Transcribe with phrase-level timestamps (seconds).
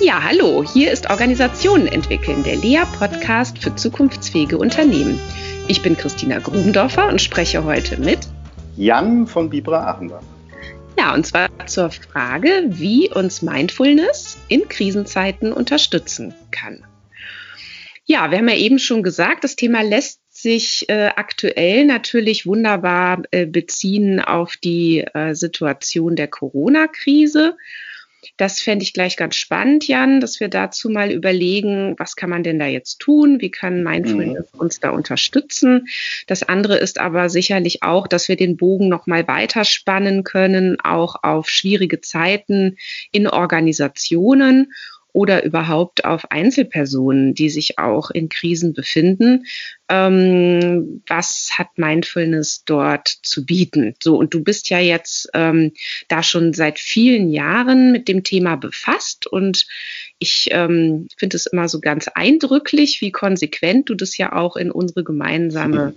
[0.00, 5.18] Ja, hallo, hier ist Organisationen entwickeln, der LEA-Podcast für zukunftsfähige Unternehmen.
[5.66, 8.20] Ich bin Christina Grubendorfer und spreche heute mit
[8.76, 10.22] Jan von Bibra Achenbach.
[10.96, 16.84] Ja, und zwar zur Frage, wie uns Mindfulness in Krisenzeiten unterstützen kann.
[18.04, 23.22] Ja, wir haben ja eben schon gesagt, das Thema lässt sich äh, aktuell natürlich wunderbar
[23.32, 27.56] äh, beziehen auf die äh, Situation der Corona-Krise.
[28.36, 32.42] Das fände ich gleich ganz spannend, Jan, dass wir dazu mal überlegen, was kann man
[32.42, 33.40] denn da jetzt tun?
[33.40, 34.60] Wie kann Mindfulness mhm.
[34.60, 35.88] uns da unterstützen?
[36.26, 41.16] Das andere ist aber sicherlich auch, dass wir den Bogen noch mal weiterspannen können, auch
[41.22, 42.76] auf schwierige Zeiten
[43.12, 44.72] in Organisationen
[45.12, 49.46] oder überhaupt auf Einzelpersonen, die sich auch in Krisen befinden.
[49.88, 53.94] Ähm, was hat Mindfulness dort zu bieten?
[54.02, 55.72] So, und du bist ja jetzt ähm,
[56.08, 59.66] da schon seit vielen Jahren mit dem Thema befasst und
[60.18, 64.70] ich ähm, finde es immer so ganz eindrücklich, wie konsequent du das ja auch in
[64.70, 65.94] unsere gemeinsame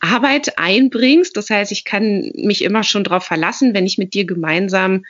[0.00, 1.36] Arbeit einbringst.
[1.36, 5.04] Das heißt, ich kann mich immer schon darauf verlassen, wenn ich mit dir gemeinsam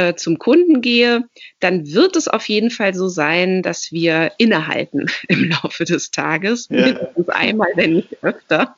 [0.00, 1.24] äh, zum Kunden gehe,
[1.60, 6.68] dann wird es auf jeden Fall so sein, dass wir innehalten im Laufe des Tages.
[6.70, 6.86] Ja.
[6.86, 8.76] Mindestens einmal, wenn nicht öfter.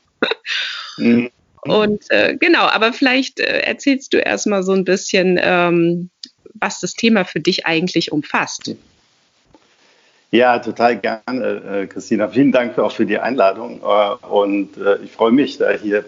[0.96, 1.30] Mhm.
[1.62, 6.10] Und äh, genau, aber vielleicht äh, erzählst du erstmal so ein bisschen, ähm,
[6.54, 8.74] was das Thema für dich eigentlich umfasst.
[10.32, 12.28] Ja, total gerne, äh, Christina.
[12.28, 13.80] Vielen Dank auch für die Einladung.
[13.80, 14.70] Äh, und
[15.04, 16.04] ich freue mich, da hier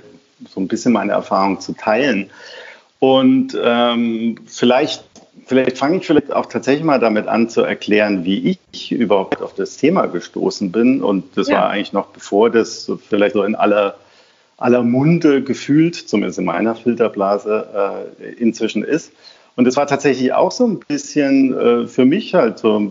[0.48, 2.30] so ein bisschen meine Erfahrung zu teilen.
[3.04, 5.04] Und ähm, vielleicht,
[5.44, 9.54] vielleicht fange ich vielleicht auch tatsächlich mal damit an zu erklären, wie ich überhaupt auf
[9.54, 11.02] das Thema gestoßen bin.
[11.02, 11.56] Und das ja.
[11.56, 13.96] war eigentlich noch bevor das so vielleicht so in aller,
[14.56, 19.12] aller Munde gefühlt, zumindest in meiner Filterblase, äh, inzwischen ist.
[19.54, 22.90] Und es war tatsächlich auch so ein bisschen äh, für mich halt so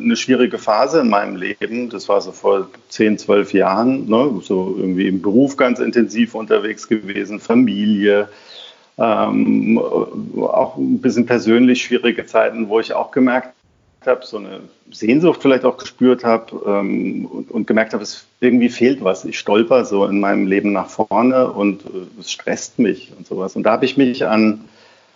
[0.00, 1.90] eine schwierige Phase in meinem Leben.
[1.90, 4.40] Das war so vor 10, 12 Jahren, ne?
[4.40, 8.28] so irgendwie im Beruf ganz intensiv unterwegs gewesen, Familie,
[8.98, 13.54] ähm, auch ein bisschen persönlich schwierige Zeiten, wo ich auch gemerkt
[14.04, 14.60] habe, so eine
[14.90, 19.24] Sehnsucht vielleicht auch gespürt habe ähm, und, und, gemerkt habe, es irgendwie fehlt was.
[19.24, 23.54] Ich stolper so in meinem Leben nach vorne und äh, es stresst mich und sowas.
[23.54, 24.64] Und da habe ich mich an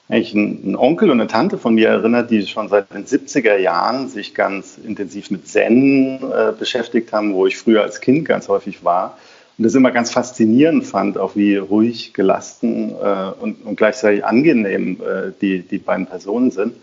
[0.08, 4.08] eigentlich einen, Onkel und eine Tante von mir erinnert, die schon seit den 70er Jahren
[4.08, 8.84] sich ganz intensiv mit Zen äh, beschäftigt haben, wo ich früher als Kind ganz häufig
[8.84, 9.16] war
[9.62, 15.00] und das immer ganz faszinierend fand, auch wie ruhig, gelassen äh, und, und, gleichzeitig angenehm
[15.00, 16.74] äh, die, die beiden Personen sind.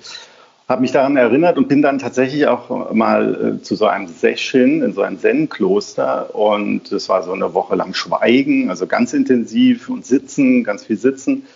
[0.70, 4.82] Habe mich daran erinnert und bin dann tatsächlich auch mal äh, zu so einem Session
[4.82, 9.90] in so ein Zen-Kloster und es war so eine Woche lang Schweigen, also ganz intensiv
[9.90, 11.48] und Sitzen, ganz viel Sitzen.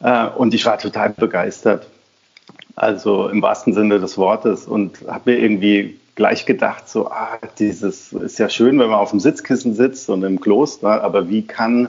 [0.00, 1.86] Äh, und ich war total begeistert.
[2.74, 8.12] Also im wahrsten Sinne des Wortes und habe mir irgendwie gleich gedacht, so, ah, dieses
[8.12, 11.88] ist ja schön, wenn man auf dem Sitzkissen sitzt und im Kloster, aber wie kann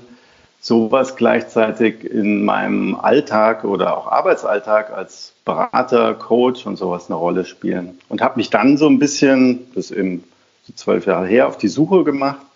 [0.59, 7.45] sowas gleichzeitig in meinem Alltag oder auch Arbeitsalltag als Berater, Coach und sowas eine Rolle
[7.45, 7.97] spielen?
[8.09, 10.23] Und habe mich dann so ein bisschen, das eben
[10.63, 12.46] so zwölf Jahre her, auf die Suche gemacht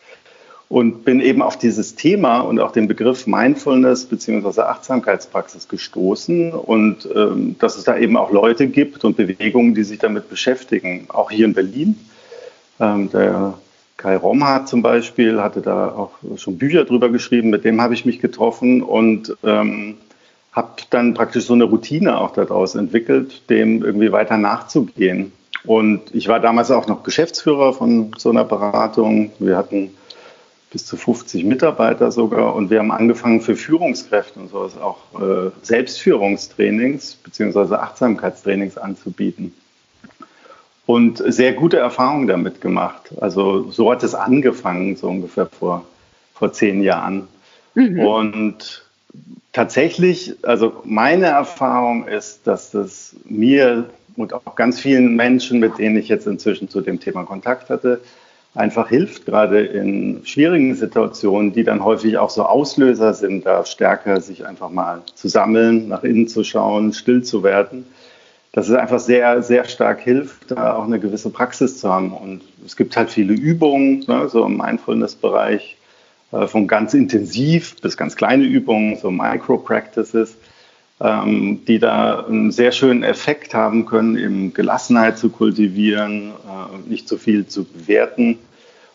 [0.71, 4.61] und bin eben auf dieses Thema und auch den Begriff Mindfulness bzw.
[4.61, 9.99] Achtsamkeitspraxis gestoßen und ähm, dass es da eben auch Leute gibt und Bewegungen, die sich
[9.99, 11.99] damit beschäftigen, auch hier in Berlin.
[12.79, 13.55] Ähm, der
[13.97, 18.05] Kai Romhardt zum Beispiel hatte da auch schon Bücher drüber geschrieben, mit dem habe ich
[18.05, 19.97] mich getroffen und ähm,
[20.53, 25.33] habe dann praktisch so eine Routine auch daraus entwickelt, dem irgendwie weiter nachzugehen.
[25.65, 29.31] Und ich war damals auch noch Geschäftsführer von so einer Beratung.
[29.37, 29.91] Wir hatten
[30.71, 32.55] bis zu 50 Mitarbeiter sogar.
[32.55, 37.75] Und wir haben angefangen für Führungskräfte und sowas auch äh, Selbstführungstrainings bzw.
[37.75, 39.53] Achtsamkeitstrainings anzubieten.
[40.85, 43.11] Und sehr gute Erfahrungen damit gemacht.
[43.19, 45.85] Also so hat es angefangen, so ungefähr vor,
[46.33, 47.27] vor zehn Jahren.
[47.75, 47.99] Mhm.
[47.99, 48.85] Und
[49.51, 55.97] tatsächlich, also meine Erfahrung ist, dass das mir und auch ganz vielen Menschen, mit denen
[55.97, 58.01] ich jetzt inzwischen zu dem Thema Kontakt hatte,
[58.53, 64.19] einfach hilft, gerade in schwierigen Situationen, die dann häufig auch so Auslöser sind, da stärker
[64.19, 67.85] sich einfach mal zu sammeln, nach innen zu schauen, still zu werden.
[68.53, 72.11] Dass es einfach sehr, sehr stark hilft, da auch eine gewisse Praxis zu haben.
[72.11, 75.77] Und es gibt halt viele Übungen, ne, so im Mindfulness-Bereich,
[76.33, 80.35] äh, von ganz intensiv bis ganz kleine Übungen, so Micro-Practices
[81.01, 87.07] ähm, die da einen sehr schönen Effekt haben können, eben Gelassenheit zu kultivieren, äh, nicht
[87.07, 88.37] zu viel zu bewerten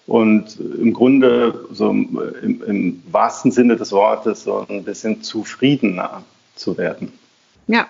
[0.07, 6.23] und im Grunde so im, im, wahrsten Sinne des Wortes so ein bisschen zufriedener
[6.55, 7.13] zu werden.
[7.67, 7.89] Ja,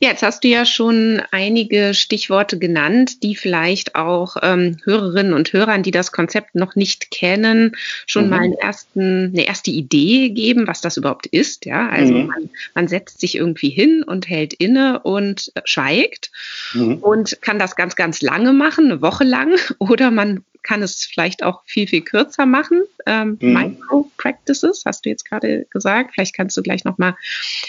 [0.00, 5.52] Ja, jetzt hast du ja schon einige Stichworte genannt, die vielleicht auch ähm, Hörerinnen und
[5.52, 7.76] Hörern, die das Konzept noch nicht kennen,
[8.06, 8.30] schon mhm.
[8.30, 11.66] mal einen ersten, eine erste Idee geben, was das überhaupt ist.
[11.66, 12.26] Ja, also mhm.
[12.26, 16.30] man, man, setzt sich irgendwie hin und hält inne und äh, schweigt
[16.72, 16.96] mhm.
[16.96, 21.42] und kann das ganz, ganz lange machen, eine Woche lang, oder man kann es vielleicht
[21.42, 22.82] auch viel, viel kürzer machen.
[23.06, 23.52] Ähm, mhm.
[23.54, 26.10] Micro-Practices, hast du jetzt gerade gesagt.
[26.14, 27.16] Vielleicht kannst du gleich nochmal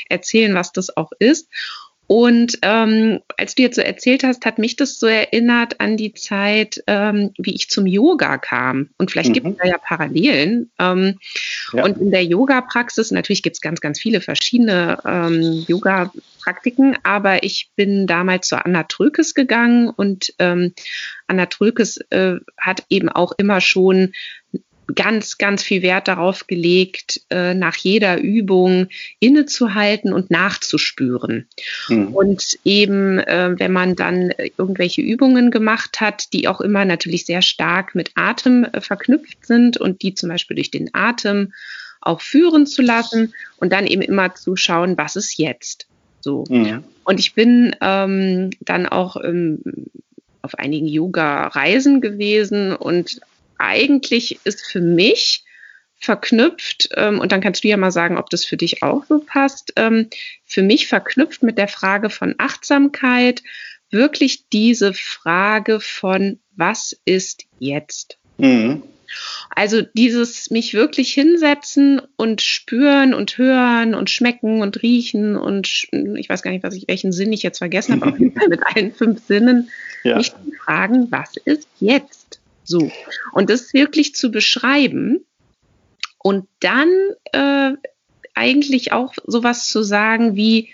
[0.09, 1.47] erzählen, was das auch ist.
[2.11, 6.11] Und ähm, als du jetzt so erzählt hast, hat mich das so erinnert an die
[6.15, 8.89] Zeit, ähm, wie ich zum Yoga kam.
[8.97, 9.33] Und vielleicht mhm.
[9.33, 10.71] gibt es da ja Parallelen.
[10.79, 11.19] Ähm,
[11.71, 11.83] ja.
[11.83, 17.69] Und in der Yoga-Praxis, natürlich gibt es ganz, ganz viele verschiedene ähm, Yoga-Praktiken, aber ich
[17.75, 20.73] bin damals zur Anna Trökes gegangen und ähm,
[21.27, 24.13] Anna Trökes äh, hat eben auch immer schon
[24.95, 28.87] ganz, ganz viel Wert darauf gelegt, äh, nach jeder Übung
[29.19, 31.47] innezuhalten und nachzuspüren.
[31.87, 32.07] Mhm.
[32.07, 37.41] Und eben, äh, wenn man dann irgendwelche Übungen gemacht hat, die auch immer natürlich sehr
[37.41, 41.53] stark mit Atem äh, verknüpft sind und die zum Beispiel durch den Atem
[42.01, 45.87] auch führen zu lassen und dann eben immer zu schauen, was ist jetzt?
[46.21, 46.45] So.
[46.49, 46.83] Mhm.
[47.03, 49.59] Und ich bin ähm, dann auch ähm,
[50.41, 53.19] auf einigen Yoga-Reisen gewesen und
[53.59, 55.43] eigentlich ist für mich
[55.99, 59.19] verknüpft, ähm, und dann kannst du ja mal sagen, ob das für dich auch so
[59.19, 60.09] passt, ähm,
[60.45, 63.43] für mich verknüpft mit der Frage von Achtsamkeit
[63.91, 68.17] wirklich diese Frage von, was ist jetzt?
[68.37, 68.83] Mhm.
[69.49, 76.29] Also dieses mich wirklich hinsetzen und spüren und hören und schmecken und riechen und ich
[76.29, 78.61] weiß gar nicht, was ich, welchen Sinn ich jetzt vergessen habe, auf jeden Fall mit
[78.63, 79.69] allen fünf Sinnen,
[80.03, 80.17] ja.
[80.17, 80.31] mich
[80.63, 82.28] fragen, was ist jetzt?
[82.69, 82.91] So.
[83.33, 85.25] Und das wirklich zu beschreiben
[86.19, 86.89] und dann
[87.31, 87.71] äh,
[88.35, 90.69] eigentlich auch sowas zu sagen wie,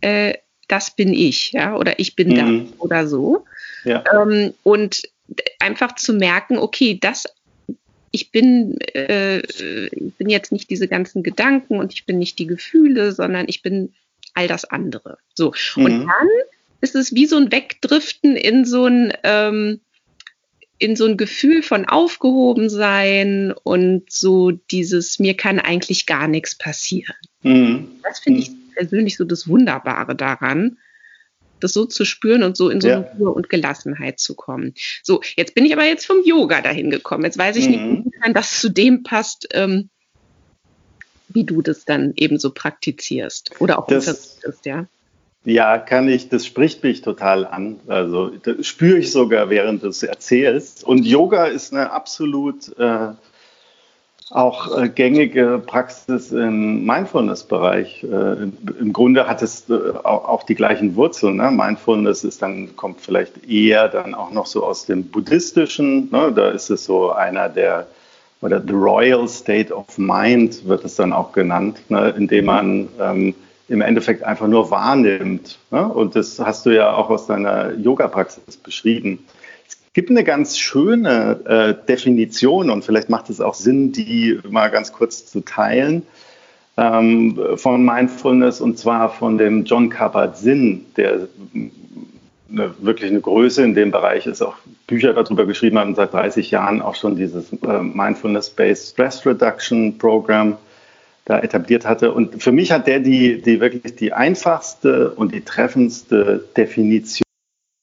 [0.00, 0.34] äh,
[0.68, 2.66] das bin ich, ja, oder ich bin mhm.
[2.68, 3.44] das oder so.
[3.84, 4.04] Ja.
[4.12, 5.02] Ähm, und
[5.58, 7.24] einfach zu merken, okay, das,
[8.12, 12.46] ich bin, äh, ich bin jetzt nicht diese ganzen Gedanken und ich bin nicht die
[12.46, 13.92] Gefühle, sondern ich bin
[14.34, 15.18] all das andere.
[15.34, 15.52] So.
[15.74, 15.84] Mhm.
[15.84, 16.28] Und dann
[16.80, 19.80] ist es wie so ein Wegdriften in so ein, ähm,
[20.78, 26.56] in so ein Gefühl von aufgehoben sein und so dieses, mir kann eigentlich gar nichts
[26.56, 27.16] passieren.
[27.42, 27.88] Mhm.
[28.02, 28.72] Das finde ich mhm.
[28.74, 30.78] persönlich so das Wunderbare daran,
[31.60, 34.74] das so zu spüren und so in so eine Ruhe und Gelassenheit zu kommen.
[35.02, 37.24] So, jetzt bin ich aber jetzt vom Yoga dahin gekommen.
[37.24, 37.92] Jetzt weiß ich mhm.
[38.04, 39.88] nicht, wie das zu dem passt, ähm,
[41.28, 44.86] wie du das dann eben so praktizierst oder auch das, ja.
[45.44, 47.78] Ja, kann ich, das spricht mich total an.
[47.86, 50.84] Also das spüre ich sogar, während du es erzählst.
[50.84, 53.08] Und Yoga ist eine absolut äh,
[54.30, 58.04] auch äh, gängige Praxis im Mindfulness-Bereich.
[58.04, 58.48] Äh,
[58.80, 61.36] Im Grunde hat es äh, auch, auch, die gleichen Wurzeln.
[61.36, 61.50] Ne?
[61.50, 66.10] Mindfulness ist dann, kommt vielleicht eher dann auch noch so aus dem Buddhistischen.
[66.10, 66.32] Ne?
[66.34, 67.86] Da ist es so einer der,
[68.40, 72.14] oder the Royal State of Mind wird es dann auch genannt, ne?
[72.16, 73.34] indem man ähm,
[73.68, 75.58] im Endeffekt einfach nur wahrnimmt.
[75.70, 75.86] Ne?
[75.86, 79.24] Und das hast du ja auch aus deiner Yoga-Praxis beschrieben.
[79.66, 84.70] Es gibt eine ganz schöne äh, Definition und vielleicht macht es auch Sinn, die mal
[84.70, 86.02] ganz kurz zu teilen
[86.76, 91.28] ähm, von Mindfulness und zwar von dem John Kabat-Zinn, der
[92.50, 94.56] eine, wirklich eine Größe in dem Bereich ist, auch
[94.86, 99.96] Bücher darüber geschrieben hat und seit 30 Jahren auch schon dieses äh, Mindfulness-Based Stress Reduction
[99.96, 100.56] Program
[101.24, 102.12] da etabliert hatte.
[102.12, 107.24] Und für mich hat der die, die wirklich die einfachste und die treffendste Definition,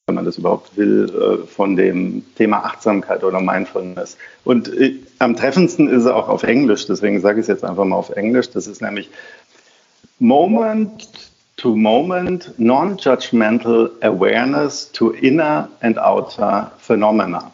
[0.06, 4.16] wenn man das überhaupt will, äh, von dem Thema Achtsamkeit oder Mindfulness.
[4.44, 7.84] Und äh, am treffendsten ist er auch auf Englisch, deswegen sage ich es jetzt einfach
[7.84, 8.50] mal auf Englisch.
[8.50, 9.10] Das ist nämlich
[10.18, 11.08] Moment
[11.56, 17.52] to Moment Non-Judgmental Awareness to Inner and Outer Phenomena.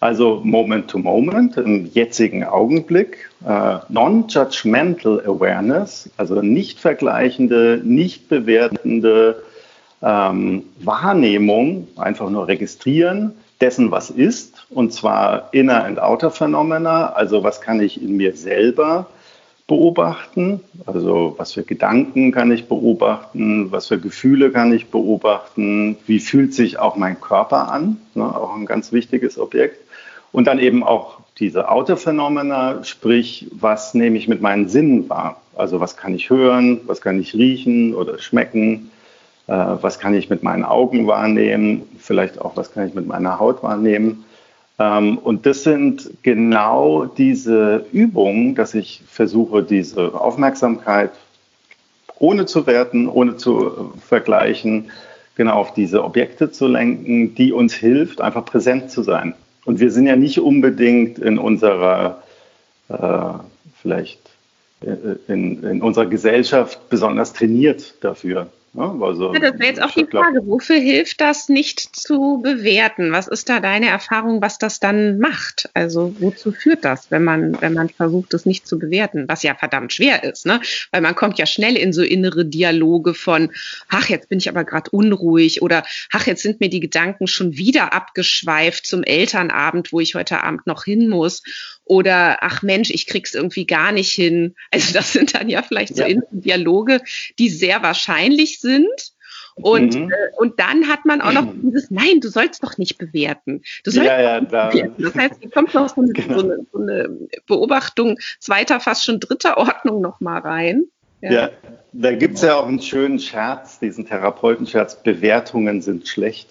[0.00, 9.42] Also Moment to Moment, im jetzigen Augenblick, äh, Non-Judgmental Awareness, also nicht vergleichende, nicht bewertende
[10.00, 17.60] ähm, Wahrnehmung, einfach nur registrieren dessen, was ist, und zwar Inner- and Outer-Phenomena, also was
[17.60, 19.06] kann ich in mir selber
[19.66, 26.20] beobachten, also was für Gedanken kann ich beobachten, was für Gefühle kann ich beobachten, wie
[26.20, 29.87] fühlt sich auch mein Körper an, ne, auch ein ganz wichtiges Objekt.
[30.32, 35.40] Und dann eben auch diese Autophänomena, sprich, was nehme ich mit meinen Sinnen wahr?
[35.56, 38.90] Also was kann ich hören, was kann ich riechen oder schmecken,
[39.46, 43.38] äh, was kann ich mit meinen Augen wahrnehmen, vielleicht auch was kann ich mit meiner
[43.38, 44.24] Haut wahrnehmen.
[44.78, 51.10] Ähm, und das sind genau diese Übungen, dass ich versuche, diese Aufmerksamkeit
[52.18, 54.90] ohne zu werten, ohne zu vergleichen,
[55.36, 59.34] genau auf diese Objekte zu lenken, die uns hilft, einfach präsent zu sein.
[59.68, 62.22] Und wir sind ja nicht unbedingt in unserer,
[62.88, 63.34] äh,
[63.82, 64.18] vielleicht
[64.80, 68.46] äh, in, in unserer Gesellschaft besonders trainiert dafür.
[68.78, 73.10] Ja, also, ja, das wäre jetzt auch die Frage, wofür hilft das nicht zu bewerten?
[73.10, 75.68] Was ist da deine Erfahrung, was das dann macht?
[75.74, 79.24] Also wozu führt das, wenn man, wenn man versucht, es nicht zu bewerten?
[79.26, 80.60] Was ja verdammt schwer ist, ne?
[80.92, 83.50] Weil man kommt ja schnell in so innere Dialoge von,
[83.88, 85.82] ach, jetzt bin ich aber gerade unruhig oder
[86.12, 90.68] ach, jetzt sind mir die Gedanken schon wieder abgeschweift zum Elternabend, wo ich heute Abend
[90.68, 91.42] noch hin muss
[91.88, 94.54] oder ach Mensch, ich krieg's irgendwie gar nicht hin.
[94.70, 96.20] Also das sind dann ja vielleicht so ja.
[96.30, 97.00] Dialoge,
[97.38, 99.12] die sehr wahrscheinlich sind.
[99.54, 100.10] Und, mhm.
[100.10, 103.62] äh, und dann hat man auch noch dieses, nein, du sollst doch nicht bewerten.
[103.84, 104.68] Du sollst ja, ja, da.
[104.68, 105.02] bewerten.
[105.02, 106.38] Das heißt, hier kommt noch so eine, genau.
[106.38, 110.84] so, eine, so eine, Beobachtung zweiter, fast schon dritter Ordnung noch mal rein.
[111.20, 111.50] Ja, ja
[111.92, 116.48] da gibt's ja auch einen schönen Scherz, diesen Therapeutenscherz, Bewertungen sind schlecht.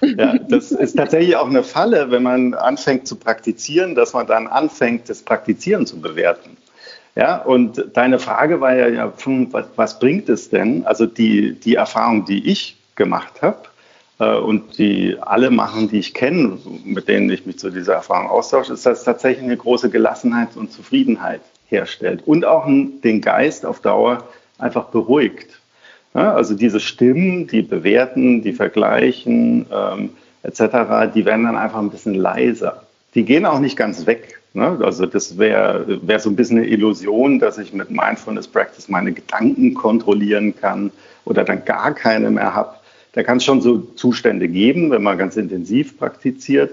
[0.00, 4.46] Ja, das ist tatsächlich auch eine Falle, wenn man anfängt zu praktizieren, dass man dann
[4.46, 6.56] anfängt, das Praktizieren zu bewerten.
[7.14, 10.86] Ja, und deine Frage war ja, ja hm, was, was bringt es denn?
[10.86, 13.62] Also die, die Erfahrung, die ich gemacht habe
[14.20, 18.30] äh, und die alle machen, die ich kenne, mit denen ich mich zu dieser Erfahrung
[18.30, 23.80] austausche, ist, dass tatsächlich eine große Gelassenheit und Zufriedenheit herstellt und auch den Geist auf
[23.80, 24.24] Dauer
[24.58, 25.57] einfach beruhigt.
[26.14, 30.10] Ja, also diese Stimmen, die bewerten, die vergleichen ähm,
[30.42, 32.82] etc., die werden dann einfach ein bisschen leiser.
[33.14, 34.40] Die gehen auch nicht ganz weg.
[34.54, 34.78] Ne?
[34.82, 39.12] Also das wäre wär so ein bisschen eine Illusion, dass ich mit Mindfulness Practice meine
[39.12, 40.90] Gedanken kontrollieren kann
[41.24, 42.74] oder dann gar keine mehr habe.
[43.12, 46.70] Da kann es schon so Zustände geben, wenn man ganz intensiv praktiziert,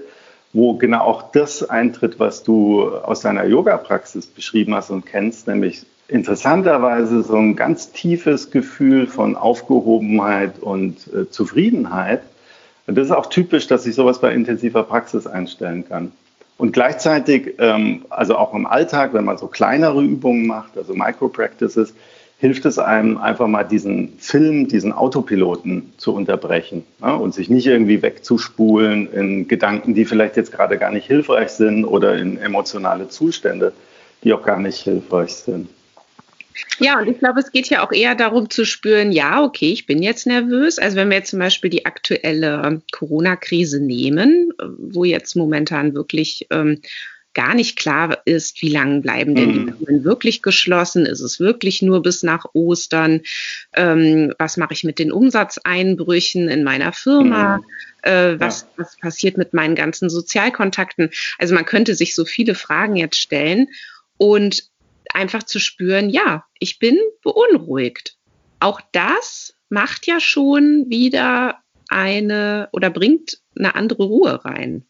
[0.52, 5.84] wo genau auch das eintritt, was du aus deiner Yoga-Praxis beschrieben hast und kennst, nämlich
[6.08, 12.22] interessanterweise so ein ganz tiefes Gefühl von Aufgehobenheit und äh, Zufriedenheit.
[12.86, 16.12] Und das ist auch typisch, dass ich sowas bei intensiver Praxis einstellen kann.
[16.58, 21.92] Und gleichzeitig, ähm, also auch im Alltag, wenn man so kleinere Übungen macht, also Micro-Practices,
[22.38, 27.66] hilft es einem einfach mal diesen Film, diesen Autopiloten zu unterbrechen ja, und sich nicht
[27.66, 33.08] irgendwie wegzuspulen in Gedanken, die vielleicht jetzt gerade gar nicht hilfreich sind oder in emotionale
[33.08, 33.72] Zustände,
[34.22, 35.68] die auch gar nicht hilfreich sind.
[36.78, 39.86] Ja, und ich glaube, es geht ja auch eher darum zu spüren, ja, okay, ich
[39.86, 40.78] bin jetzt nervös.
[40.78, 46.80] Also wenn wir jetzt zum Beispiel die aktuelle Corona-Krise nehmen, wo jetzt momentan wirklich ähm,
[47.36, 49.78] gar nicht klar ist, wie lange bleiben denn die mhm.
[49.78, 51.04] Türen wirklich geschlossen?
[51.04, 53.20] Ist es wirklich nur bis nach Ostern?
[53.74, 57.58] Ähm, was mache ich mit den Umsatzeinbrüchen in meiner Firma?
[57.58, 57.64] Mhm.
[58.02, 58.68] Äh, was, ja.
[58.78, 61.10] was passiert mit meinen ganzen Sozialkontakten?
[61.38, 63.68] Also man könnte sich so viele Fragen jetzt stellen.
[64.16, 64.70] Und
[65.16, 68.16] einfach zu spüren, ja, ich bin beunruhigt.
[68.60, 71.58] Auch das macht ja schon wieder
[71.88, 74.84] eine oder bringt eine andere Ruhe rein.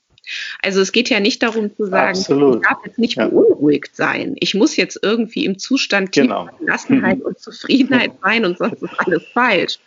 [0.61, 2.57] Also es geht ja nicht darum zu sagen, Absolut.
[2.57, 3.29] ich darf jetzt nicht ja.
[3.29, 4.35] beunruhigt sein.
[4.41, 6.49] Ich muss jetzt irgendwie im Zustand genau.
[6.59, 9.79] Gelassenheit und Zufriedenheit sein und sonst ist alles falsch.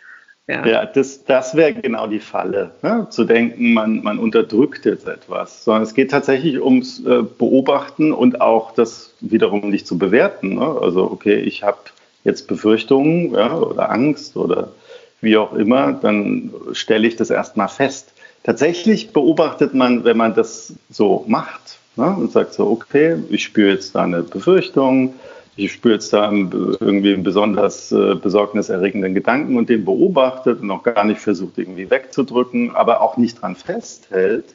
[0.50, 3.06] Ja, ja das, das wäre genau die Falle, ne?
[3.10, 8.40] zu denken, man, man unterdrückt jetzt etwas, sondern es geht tatsächlich ums äh, Beobachten und
[8.40, 10.56] auch das wiederum nicht zu bewerten.
[10.56, 10.76] Ne?
[10.80, 11.78] Also, okay, ich habe
[12.24, 14.72] jetzt Befürchtungen ja, oder Angst oder
[15.20, 18.12] wie auch immer, dann stelle ich das erstmal fest.
[18.42, 23.72] Tatsächlich beobachtet man, wenn man das so macht ne, und sagt so, okay, ich spüre
[23.72, 25.14] jetzt da eine Befürchtung,
[25.56, 30.82] ich spüre jetzt da irgendwie einen besonders äh, besorgniserregenden Gedanken und den beobachtet und noch
[30.82, 34.54] gar nicht versucht, irgendwie wegzudrücken, aber auch nicht dran festhält,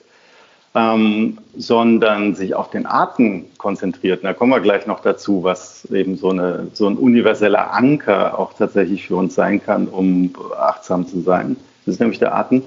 [0.73, 4.21] ähm, sondern sich auf den Atem konzentriert.
[4.21, 8.39] Und da kommen wir gleich noch dazu, was eben so, eine, so ein universeller Anker
[8.39, 11.55] auch tatsächlich für uns sein kann, um achtsam zu sein.
[11.85, 12.63] Das ist nämlich der Atem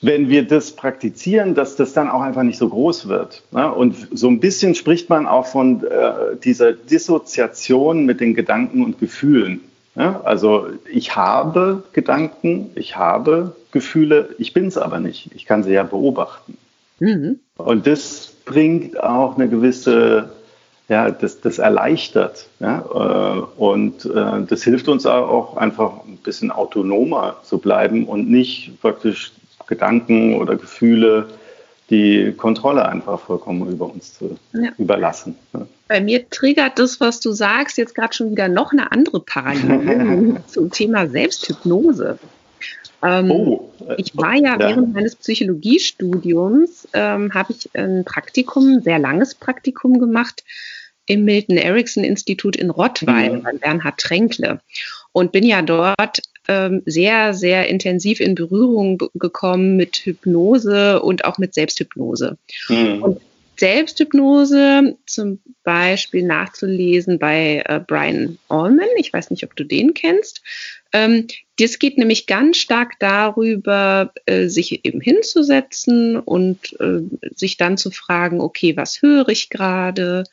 [0.00, 3.42] wenn wir das praktizieren, dass das dann auch einfach nicht so groß wird.
[3.50, 3.72] Ne?
[3.72, 9.00] Und so ein bisschen spricht man auch von äh, dieser Dissoziation mit den Gedanken und
[9.00, 9.60] Gefühlen.
[9.96, 10.20] Ne?
[10.24, 15.30] Also ich habe Gedanken, ich habe Gefühle, ich bin es aber nicht.
[15.34, 16.56] Ich kann sie ja beobachten.
[17.00, 17.40] Mhm.
[17.56, 20.30] Und das bringt auch eine gewisse,
[20.88, 22.46] ja, das, das erleichtert.
[22.60, 22.84] Ja?
[22.94, 28.80] Äh, und äh, das hilft uns auch einfach ein bisschen autonomer zu bleiben und nicht
[28.80, 29.32] praktisch
[29.68, 31.28] Gedanken oder Gefühle
[31.90, 34.70] die Kontrolle einfach vollkommen über uns zu ja.
[34.76, 35.36] überlassen.
[35.88, 40.42] Bei mir triggert das, was du sagst, jetzt gerade schon wieder noch eine andere Parallele
[40.46, 42.18] zum Thema Selbsthypnose.
[43.02, 43.70] Ähm, oh.
[43.96, 49.34] Ich war ja, ja, während meines Psychologiestudiums, ähm, habe ich ein Praktikum, ein sehr langes
[49.34, 50.44] Praktikum gemacht
[51.06, 53.42] im Milton Erickson Institut in Rottweil mhm.
[53.42, 54.60] bei Bernhard Tränkle.
[55.12, 61.38] Und bin ja dort ähm, sehr, sehr intensiv in Berührung gekommen mit Hypnose und auch
[61.38, 62.38] mit Selbsthypnose.
[62.68, 63.02] Mhm.
[63.02, 63.20] Und
[63.58, 68.86] Selbsthypnose zum Beispiel nachzulesen bei äh, Brian Allman.
[68.98, 70.42] Ich weiß nicht, ob du den kennst.
[70.92, 71.26] Ähm,
[71.58, 77.00] das geht nämlich ganz stark darüber, äh, sich eben hinzusetzen und äh,
[77.34, 80.24] sich dann zu fragen, okay, was höre ich gerade?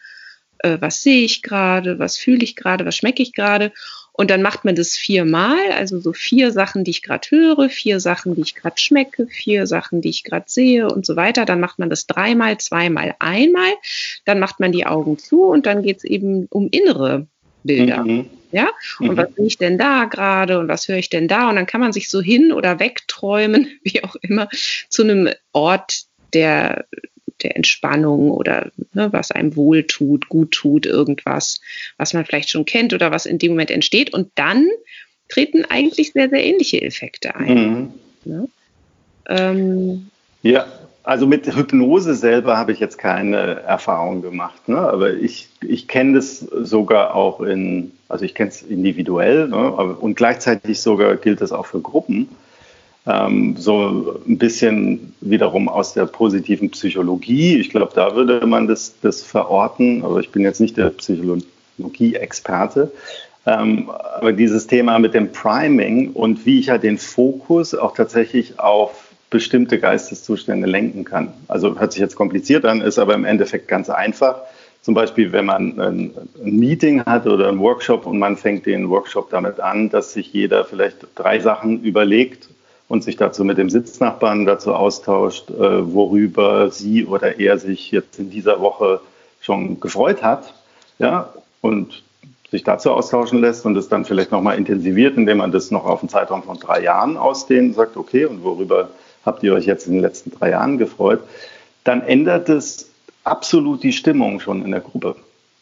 [0.59, 1.99] Äh, was sehe ich gerade?
[1.99, 2.85] Was fühle ich gerade?
[2.85, 3.73] Was schmecke ich gerade?
[4.17, 7.99] Und dann macht man das viermal, also so vier Sachen, die ich gerade höre, vier
[7.99, 11.43] Sachen, die ich gerade schmecke, vier Sachen, die ich gerade sehe und so weiter.
[11.43, 13.73] Dann macht man das dreimal, zweimal, einmal.
[14.23, 17.27] Dann macht man die Augen zu und dann geht es eben um innere
[17.63, 18.03] Bilder.
[18.03, 18.29] Mhm.
[18.53, 18.69] Ja,
[18.99, 19.17] und mhm.
[19.17, 21.49] was bin ich denn da gerade und was höre ich denn da?
[21.49, 24.47] Und dann kann man sich so hin oder wegträumen, wie auch immer,
[24.87, 26.85] zu einem Ort, der
[27.43, 31.61] der Entspannung oder ne, was einem wohltut, gut tut, irgendwas,
[31.97, 34.13] was man vielleicht schon kennt oder was in dem Moment entsteht.
[34.13, 34.67] Und dann
[35.29, 37.57] treten eigentlich sehr, sehr ähnliche Effekte ein.
[37.65, 37.93] Mhm.
[38.25, 38.47] Ne?
[39.27, 40.09] Ähm,
[40.43, 40.65] ja,
[41.03, 44.77] also mit Hypnose selber habe ich jetzt keine Erfahrung gemacht, ne?
[44.77, 49.71] aber ich, ich kenne das sogar auch in, also ich kenne es individuell ne?
[49.71, 52.29] und gleichzeitig sogar gilt das auch für Gruppen
[53.07, 57.57] ähm, so ein bisschen wiederum aus der positiven Psychologie.
[57.57, 62.91] Ich glaube, da würde man das, das verorten, aber ich bin jetzt nicht der Psychologie-Experte.
[63.45, 68.59] Ähm, aber dieses Thema mit dem Priming und wie ich ja den Fokus auch tatsächlich
[68.59, 71.33] auf bestimmte Geisteszustände lenken kann.
[71.47, 74.41] Also hört sich jetzt kompliziert an, ist aber im Endeffekt ganz einfach.
[74.81, 76.11] Zum Beispiel, wenn man ein
[76.43, 80.63] Meeting hat oder einen Workshop und man fängt den Workshop damit an, dass sich jeder
[80.63, 82.49] vielleicht drei Sachen überlegt
[82.87, 88.19] und sich dazu mit dem Sitznachbarn dazu austauscht, äh, worüber sie oder er sich jetzt
[88.19, 88.99] in dieser Woche
[89.41, 90.53] schon gefreut hat,
[90.99, 92.03] ja, und
[92.51, 96.01] sich dazu austauschen lässt und es dann vielleicht nochmal intensiviert, indem man das noch auf
[96.01, 98.89] einen Zeitraum von drei Jahren ausdehnt und sagt, okay, und worüber
[99.25, 101.21] habt ihr euch jetzt in den letzten drei Jahren gefreut,
[101.83, 102.89] dann ändert es
[103.23, 105.15] absolut die Stimmung schon in der Gruppe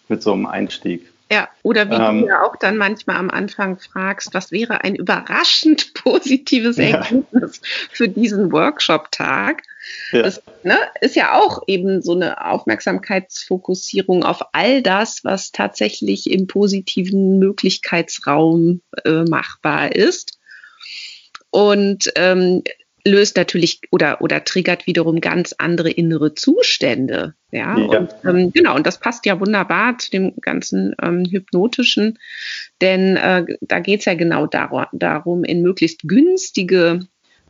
[0.09, 1.12] mit so einem Einstieg.
[1.33, 4.93] Ja, oder wie ähm, du ja auch dann manchmal am Anfang fragst, was wäre ein
[4.93, 7.69] überraschend positives Ergebnis ja.
[7.91, 9.63] für diesen Workshop-Tag?
[10.11, 10.21] Ja.
[10.21, 16.45] Das ne, ist ja auch eben so eine Aufmerksamkeitsfokussierung auf all das, was tatsächlich im
[16.45, 20.37] positiven Möglichkeitsraum äh, machbar ist.
[21.49, 22.61] Und ähm,
[23.05, 27.35] löst natürlich oder, oder triggert wiederum ganz andere innere Zustände.
[27.51, 27.99] Ja, ja.
[27.99, 32.17] Und, ähm, genau, und das passt ja wunderbar zu dem ganzen ähm, Hypnotischen,
[32.81, 37.01] denn äh, da geht's ja genau dar darum, in möglichst günstige,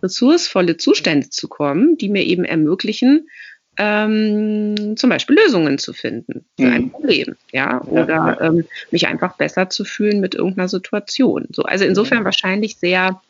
[0.02, 3.30] ressourcevolle Zustände zu kommen, die mir eben ermöglichen,
[3.78, 6.92] ähm, zum Beispiel Lösungen zu finden für ein mhm.
[6.92, 8.42] Problem, ja, oder ja, ja.
[8.42, 11.48] Ähm, mich einfach besser zu fühlen mit irgendeiner Situation.
[11.52, 13.22] So, also insofern wahrscheinlich sehr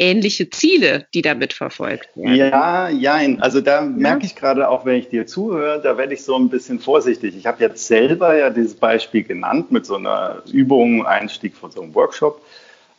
[0.00, 2.34] ähnliche Ziele, die damit verfolgt werden.
[2.34, 3.40] Ja, jein.
[3.40, 3.82] Also da ja.
[3.82, 7.36] merke ich gerade auch, wenn ich dir zuhöre, da werde ich so ein bisschen vorsichtig.
[7.36, 11.82] Ich habe jetzt selber ja dieses Beispiel genannt mit so einer Übung, Einstieg von so
[11.82, 12.40] einem Workshop,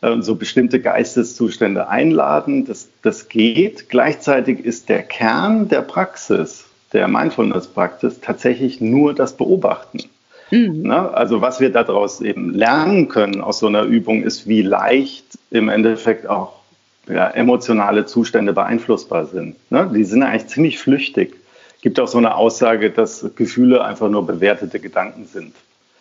[0.00, 2.64] äh, so bestimmte Geisteszustände einladen.
[2.64, 3.88] Das, das geht.
[3.88, 10.04] Gleichzeitig ist der Kern der Praxis, der Mindfulness-Praxis, tatsächlich nur das Beobachten.
[10.52, 10.90] Mhm.
[10.90, 15.68] Also was wir daraus eben lernen können aus so einer Übung ist, wie leicht im
[15.68, 16.61] Endeffekt auch
[17.08, 19.56] ja, emotionale Zustände beeinflussbar sind.
[19.70, 19.90] Ne?
[19.94, 21.36] Die sind eigentlich ziemlich flüchtig.
[21.80, 25.54] Gibt auch so eine Aussage, dass Gefühle einfach nur bewertete Gedanken sind.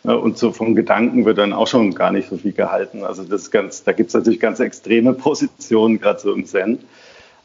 [0.04, 0.18] Ne?
[0.18, 3.04] Und so von Gedanken wird dann auch schon gar nicht so viel gehalten.
[3.04, 6.80] Also das ist ganz, da gibt es natürlich ganz extreme Positionen, gerade so im Zen.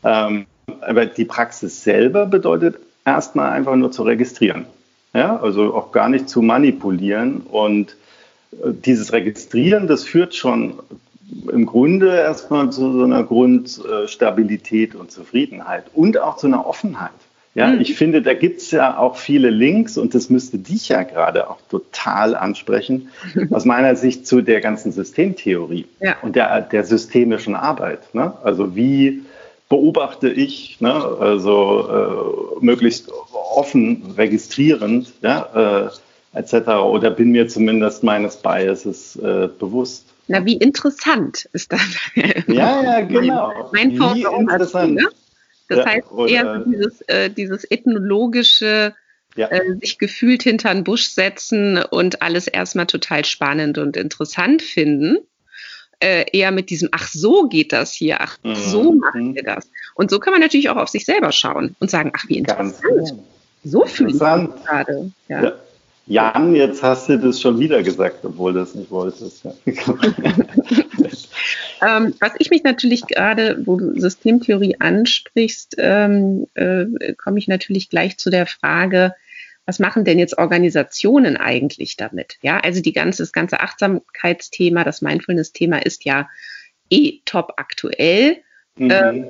[0.05, 0.47] Ähm,
[0.81, 4.67] aber die Praxis selber bedeutet erstmal einfach nur zu registrieren.
[5.15, 7.41] Ja, also auch gar nicht zu manipulieren.
[7.41, 7.97] Und
[8.53, 10.75] äh, dieses Registrieren, das führt schon
[11.51, 17.11] im Grunde erstmal zu so einer Grundstabilität und Zufriedenheit und auch zu einer Offenheit.
[17.57, 17.81] Ja, mhm.
[17.81, 21.49] ich finde, da gibt es ja auch viele Links und das müsste dich ja gerade
[21.49, 23.09] auch total ansprechen,
[23.51, 26.17] aus meiner Sicht zu der ganzen Systemtheorie ja.
[26.21, 28.15] und der, der systemischen Arbeit.
[28.15, 28.35] Ne?
[28.45, 29.23] Also wie
[29.71, 30.93] beobachte ich, ne?
[30.93, 35.89] also äh, möglichst offen, registrierend, ja,
[36.35, 36.69] äh, etc.
[36.69, 40.06] Oder bin mir zumindest meines Biases äh, bewusst.
[40.29, 41.81] Na, wie interessant ist das?
[42.47, 43.71] Ja, ja, genau.
[43.73, 45.09] Mein, Forderung ne?
[45.69, 48.95] Das ja, heißt eher so dieses, äh, dieses ethnologische,
[49.35, 49.49] ja.
[49.49, 55.19] äh, sich gefühlt hinter den Busch setzen und alles erstmal total spannend und interessant finden.
[55.99, 58.55] Äh, eher mit diesem, ach so geht das hier, ach mhm.
[58.55, 59.71] so machen wir das.
[59.95, 63.15] Und so kann man natürlich auch auf sich selber schauen und sagen, ach wie interessant.
[63.65, 65.11] So fühle ich mich gerade.
[65.29, 65.43] Ja.
[65.43, 65.53] ja.
[66.07, 69.47] Jan, jetzt hast du das schon wieder gesagt, obwohl du es nicht wolltest.
[71.87, 77.91] Ähm, was ich mich natürlich gerade, wo du Systemtheorie ansprichst, ähm, äh, komme ich natürlich
[77.91, 79.15] gleich zu der Frage,
[79.67, 82.39] was machen denn jetzt Organisationen eigentlich damit?
[82.41, 86.29] Ja, also die ganze, das ganze Achtsamkeitsthema, das Mindfulness-Thema ist ja
[86.89, 88.39] eh top aktuell.
[88.77, 88.91] Mhm.
[88.91, 89.27] Ähm,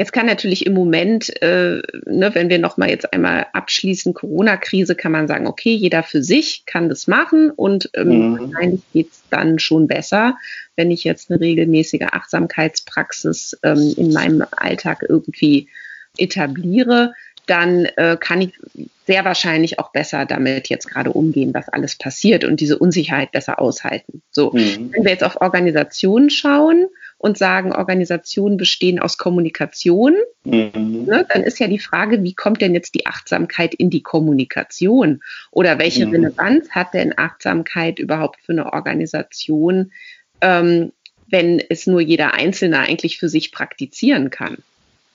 [0.00, 5.12] Jetzt kann natürlich im Moment, äh, ne, wenn wir nochmal jetzt einmal abschließen, Corona-Krise, kann
[5.12, 8.38] man sagen, okay, jeder für sich kann das machen und ähm, mhm.
[8.40, 10.38] wahrscheinlich geht's dann schon besser,
[10.74, 15.68] wenn ich jetzt eine regelmäßige Achtsamkeitspraxis ähm, in meinem Alltag irgendwie
[16.16, 17.12] etabliere,
[17.44, 18.54] dann äh, kann ich
[19.06, 23.60] sehr wahrscheinlich auch besser damit jetzt gerade umgehen, was alles passiert und diese Unsicherheit besser
[23.60, 24.22] aushalten.
[24.30, 24.92] So, mhm.
[24.94, 26.86] wenn wir jetzt auf Organisationen schauen,
[27.20, 31.04] und sagen, Organisationen bestehen aus Kommunikation, mhm.
[31.06, 35.20] ne, dann ist ja die Frage, wie kommt denn jetzt die Achtsamkeit in die Kommunikation?
[35.50, 36.12] Oder welche mhm.
[36.12, 39.92] Relevanz hat denn Achtsamkeit überhaupt für eine Organisation,
[40.40, 40.92] ähm,
[41.28, 44.56] wenn es nur jeder Einzelne eigentlich für sich praktizieren kann?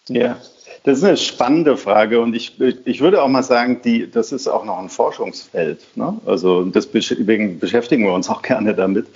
[0.07, 0.39] Ja,
[0.83, 4.47] das ist eine spannende Frage und ich, ich würde auch mal sagen, die, das ist
[4.47, 5.79] auch noch ein Forschungsfeld.
[5.95, 6.19] Ne?
[6.27, 9.07] Also deswegen beschäftigen wir uns auch gerne damit.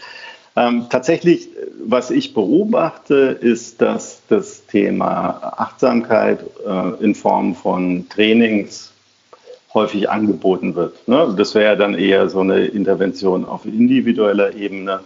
[0.59, 1.47] Ähm, tatsächlich,
[1.85, 8.91] was ich beobachte, ist, dass das Thema Achtsamkeit äh, in Form von Trainings
[9.73, 11.07] häufig angeboten wird.
[11.07, 11.33] Ne?
[11.37, 14.99] Das wäre dann eher so eine Intervention auf individueller Ebene.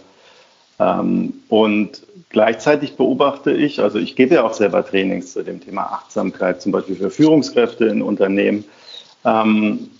[0.80, 5.82] Ähm, und gleichzeitig beobachte ich, also ich gebe ja auch selber Trainings zu dem Thema
[5.82, 8.64] Achtsamkeit, zum Beispiel für Führungskräfte in Unternehmen.
[9.24, 9.90] Ähm,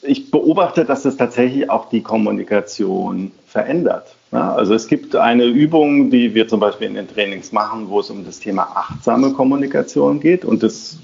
[0.00, 4.16] ich beobachte, dass es tatsächlich auch die Kommunikation verändert.
[4.32, 7.98] Ja, also es gibt eine Übung, die wir zum Beispiel in den Trainings machen, wo
[7.98, 10.44] es um das Thema achtsame Kommunikation geht.
[10.44, 10.98] Und das,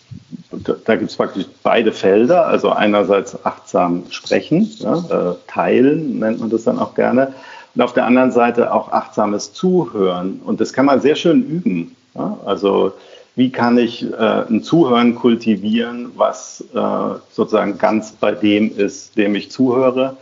[0.85, 2.47] da gibt es praktisch beide Felder.
[2.47, 4.99] Also einerseits achtsam sprechen, ja,
[5.33, 7.33] äh, teilen nennt man das dann auch gerne.
[7.75, 10.41] Und auf der anderen Seite auch achtsames Zuhören.
[10.45, 11.97] Und das kann man sehr schön üben.
[12.15, 12.39] Ja?
[12.45, 12.93] Also
[13.35, 19.35] wie kann ich äh, ein Zuhören kultivieren, was äh, sozusagen ganz bei dem ist, dem
[19.35, 20.17] ich zuhöre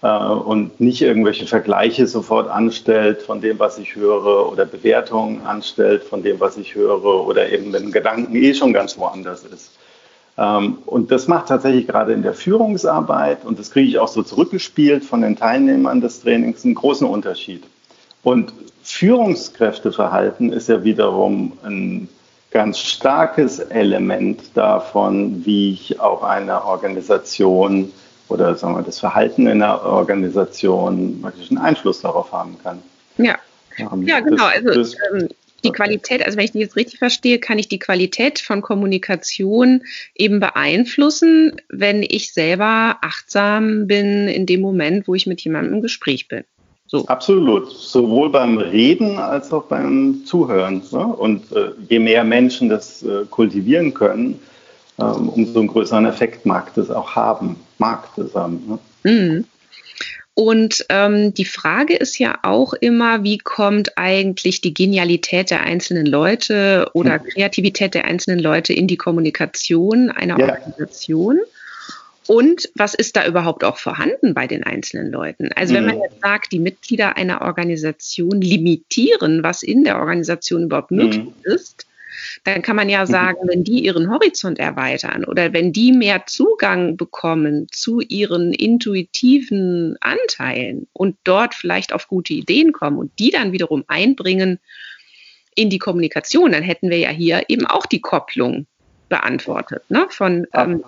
[0.00, 6.22] und nicht irgendwelche Vergleiche sofort anstellt von dem, was ich höre oder Bewertungen anstellt von
[6.22, 9.72] dem, was ich höre oder eben wenn Gedanken eh schon ganz woanders ist.
[10.38, 14.22] Ähm, und das macht tatsächlich gerade in der Führungsarbeit, und das kriege ich auch so
[14.22, 17.64] zurückgespielt von den Teilnehmern des Trainings, einen großen Unterschied.
[18.22, 18.52] Und
[18.84, 22.08] Führungskräfteverhalten ist ja wiederum ein
[22.52, 27.92] ganz starkes Element davon, wie ich auch eine Organisation
[28.28, 32.82] oder sagen wir, das Verhalten in der Organisation praktisch einen Einfluss darauf haben kann.
[33.16, 33.36] Ja,
[33.78, 34.44] ähm, ja genau.
[34.44, 35.28] Das, also das, ähm,
[35.64, 39.82] die Qualität, also wenn ich die jetzt richtig verstehe, kann ich die Qualität von Kommunikation
[40.14, 45.82] eben beeinflussen, wenn ich selber achtsam bin in dem Moment, wo ich mit jemandem im
[45.82, 46.44] Gespräch bin.
[46.86, 47.06] So.
[47.06, 50.82] Absolut, sowohl beim Reden als auch beim Zuhören.
[50.90, 51.06] Ne?
[51.06, 54.40] Und äh, je mehr Menschen das äh, kultivieren können,
[54.98, 58.78] ähm, umso einen größeren Effekt mag das auch haben, mag das haben.
[59.04, 59.10] Ne?
[59.10, 59.44] Mhm.
[60.38, 66.06] Und ähm, die Frage ist ja auch immer, wie kommt eigentlich die Genialität der einzelnen
[66.06, 67.24] Leute oder hm.
[67.24, 70.50] Kreativität der einzelnen Leute in die Kommunikation einer ja.
[70.50, 71.40] Organisation?
[72.28, 75.50] Und was ist da überhaupt auch vorhanden bei den einzelnen Leuten?
[75.56, 76.02] Also wenn man hm.
[76.02, 81.32] jetzt sagt, die Mitglieder einer Organisation limitieren, was in der Organisation überhaupt möglich mhm.
[81.42, 81.87] ist,
[82.44, 83.06] dann kann man ja mhm.
[83.06, 89.96] sagen, wenn die ihren Horizont erweitern oder wenn die mehr Zugang bekommen zu ihren intuitiven
[90.00, 94.58] Anteilen und dort vielleicht auf gute Ideen kommen und die dann wiederum einbringen
[95.54, 98.66] in die Kommunikation, dann hätten wir ja hier eben auch die Kopplung
[99.08, 100.06] beantwortet, ne?
[100.10, 100.84] von ähm,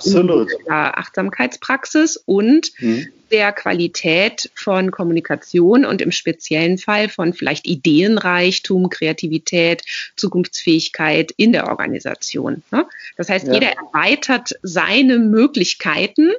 [0.66, 3.09] der Achtsamkeitspraxis und mhm.
[3.30, 9.83] der Qualität von Kommunikation und im speziellen Fall von vielleicht Ideenreichtum, Kreativität,
[10.16, 12.62] Zukunftsfähigkeit in der Organisation.
[12.70, 12.87] Ne?
[13.16, 13.54] Das heißt, ja.
[13.54, 16.30] jeder erweitert seine Möglichkeiten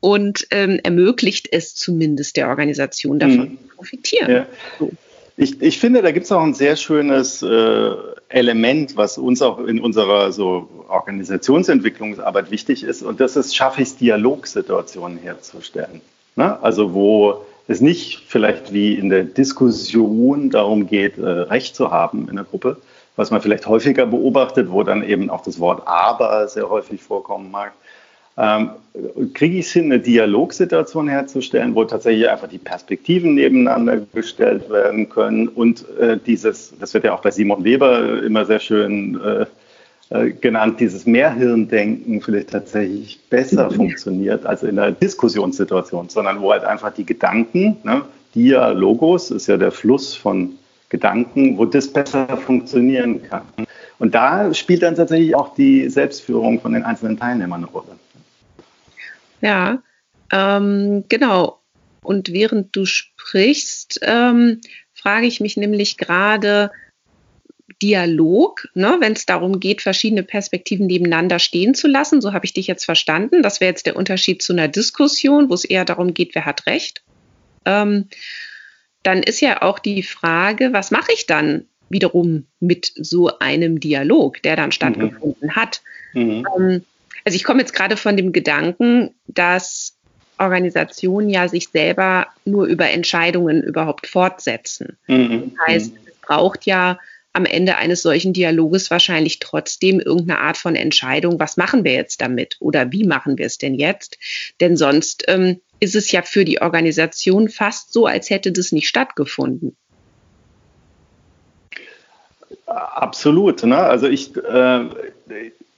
[0.00, 3.58] und ähm, ermöglicht es zumindest der Organisation davon mhm.
[3.58, 4.30] zu profitieren.
[4.30, 4.46] Ja.
[4.78, 4.92] So.
[5.40, 7.90] Ich, ich finde, da gibt es auch ein sehr schönes äh,
[8.28, 13.02] Element, was uns auch in unserer so Organisationsentwicklungsarbeit wichtig ist.
[13.02, 16.00] Und das ist, schaffe ich es, Dialogsituationen herzustellen.
[16.34, 16.60] Ne?
[16.60, 22.28] Also wo es nicht vielleicht wie in der Diskussion darum geht, äh, Recht zu haben
[22.28, 22.78] in der Gruppe,
[23.14, 27.52] was man vielleicht häufiger beobachtet, wo dann eben auch das Wort aber sehr häufig vorkommen
[27.52, 27.74] mag,
[28.38, 28.70] ähm,
[29.34, 35.08] kriege ich es hin, eine Dialogsituation herzustellen, wo tatsächlich einfach die Perspektiven nebeneinander gestellt werden
[35.08, 39.46] können und äh, dieses, das wird ja auch bei Simon Weber immer sehr schön äh,
[40.10, 46.64] äh, genannt, dieses Mehrhirndenken vielleicht tatsächlich besser funktioniert als in einer Diskussionssituation, sondern wo halt
[46.64, 48.02] einfach die Gedanken, ne,
[48.34, 50.52] Dialogos ist ja der Fluss von
[50.88, 53.42] Gedanken, wo das besser funktionieren kann.
[53.98, 57.98] Und da spielt dann tatsächlich auch die Selbstführung von den einzelnen Teilnehmern eine Rolle.
[59.40, 59.82] Ja,
[60.32, 61.60] ähm, genau.
[62.02, 64.60] Und während du sprichst, ähm,
[64.94, 66.70] frage ich mich nämlich gerade,
[67.82, 72.20] Dialog, ne, wenn es darum geht, verschiedene Perspektiven nebeneinander stehen zu lassen.
[72.20, 73.42] So habe ich dich jetzt verstanden.
[73.42, 76.66] Das wäre jetzt der Unterschied zu einer Diskussion, wo es eher darum geht, wer hat
[76.66, 77.04] Recht.
[77.64, 78.08] Ähm,
[79.04, 84.42] dann ist ja auch die Frage, was mache ich dann wiederum mit so einem Dialog,
[84.42, 84.72] der dann mhm.
[84.72, 85.56] stattgefunden mhm.
[85.56, 85.82] hat?
[86.14, 86.46] Mhm.
[86.58, 86.84] Ähm,
[87.24, 89.96] also ich komme jetzt gerade von dem Gedanken, dass
[90.38, 94.96] Organisationen ja sich selber nur über Entscheidungen überhaupt fortsetzen.
[95.06, 95.52] Mhm.
[95.56, 96.98] Das heißt, es braucht ja
[97.32, 102.20] am Ende eines solchen Dialoges wahrscheinlich trotzdem irgendeine Art von Entscheidung, was machen wir jetzt
[102.20, 104.18] damit oder wie machen wir es denn jetzt?
[104.60, 108.88] Denn sonst ähm, ist es ja für die Organisation fast so, als hätte das nicht
[108.88, 109.76] stattgefunden.
[112.68, 113.64] Absolut.
[113.64, 113.78] Ne?
[113.78, 114.84] Also ich, äh,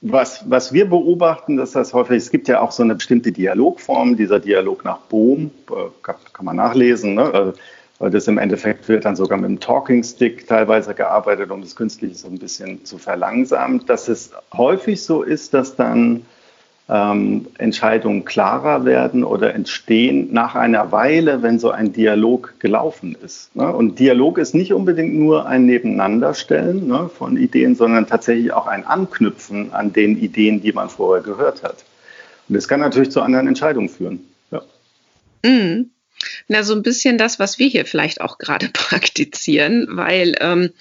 [0.01, 4.17] was, was wir beobachten, dass das häufig, es gibt ja auch so eine bestimmte Dialogform,
[4.17, 7.15] dieser Dialog nach Bohm, äh, kann, man nachlesen.
[7.15, 7.23] Ne?
[7.31, 7.53] Also,
[8.09, 12.15] das im Endeffekt wird dann sogar mit dem Talking Stick teilweise gearbeitet, um das Künstliche
[12.15, 13.85] so ein bisschen zu verlangsamen.
[13.85, 16.25] Dass es häufig so ist, dass dann
[16.91, 23.55] ähm, Entscheidungen klarer werden oder entstehen nach einer Weile, wenn so ein Dialog gelaufen ist.
[23.55, 23.71] Ne?
[23.71, 28.85] Und Dialog ist nicht unbedingt nur ein Nebeneinanderstellen ne, von Ideen, sondern tatsächlich auch ein
[28.85, 31.85] Anknüpfen an den Ideen, die man vorher gehört hat.
[32.49, 34.27] Und das kann natürlich zu anderen Entscheidungen führen.
[34.51, 34.61] Ja.
[35.45, 35.91] Mhm.
[36.49, 40.71] Na, so ein bisschen das, was wir hier vielleicht auch gerade praktizieren, weil ähm,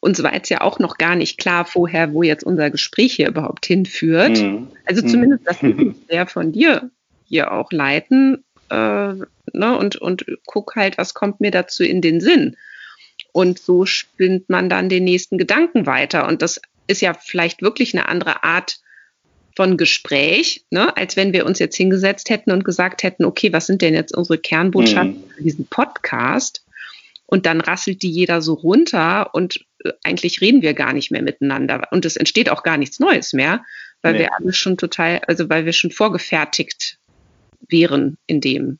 [0.00, 3.28] uns war jetzt ja auch noch gar nicht klar vorher, wo jetzt unser Gespräch hier
[3.28, 4.40] überhaupt hinführt.
[4.40, 4.68] Mhm.
[4.86, 6.90] Also zumindest, dass wir sehr von dir
[7.24, 8.74] hier auch leiten äh,
[9.14, 12.56] ne, und, und guck halt, was kommt mir dazu in den Sinn.
[13.32, 16.26] Und so spinnt man dann den nächsten Gedanken weiter.
[16.26, 18.80] Und das ist ja vielleicht wirklich eine andere Art
[19.54, 23.66] von Gespräch, ne, als wenn wir uns jetzt hingesetzt hätten und gesagt hätten, okay, was
[23.66, 25.30] sind denn jetzt unsere Kernbotschaften mhm.
[25.36, 26.64] für diesen Podcast?
[27.26, 29.64] Und dann rasselt die jeder so runter und
[30.02, 31.88] eigentlich reden wir gar nicht mehr miteinander.
[31.90, 33.64] Und es entsteht auch gar nichts Neues mehr,
[34.02, 34.18] weil nee.
[34.20, 36.98] wir alle schon total, also weil wir schon vorgefertigt
[37.68, 38.78] wären in dem.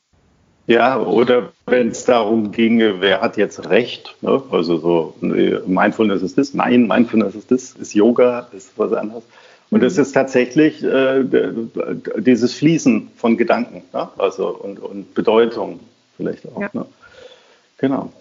[0.67, 4.15] Ja, oder wenn es darum ginge, wer hat jetzt Recht?
[4.21, 4.41] Ne?
[4.51, 9.23] Also so, Mindfulness ist das, nein, Mindfulness ist das, ist Yoga, ist was anderes.
[9.69, 10.03] Und es mhm.
[10.03, 11.23] ist tatsächlich äh,
[12.17, 14.09] dieses Fließen von Gedanken, ne?
[14.17, 15.79] also und, und Bedeutung
[16.17, 16.61] vielleicht auch.
[16.61, 16.69] Ja.
[16.73, 16.85] Ne?
[17.77, 18.13] Genau.